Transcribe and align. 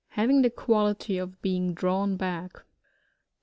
—Having 0.19 0.41
the 0.41 0.49
quality 0.49 1.19
of 1.19 1.43
being 1.43 1.75
drawn 1.75 2.17
back. 2.17 2.63